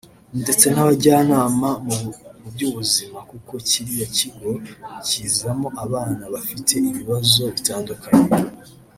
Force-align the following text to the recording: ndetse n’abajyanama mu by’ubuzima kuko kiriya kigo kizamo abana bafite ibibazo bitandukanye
ndetse 0.41 0.65
n’abajyanama 0.69 1.69
mu 1.85 1.97
by’ubuzima 2.53 3.19
kuko 3.29 3.51
kiriya 3.67 4.07
kigo 4.17 4.51
kizamo 5.05 5.67
abana 5.83 6.23
bafite 6.33 6.71
ibibazo 6.89 7.41
bitandukanye 7.55 8.29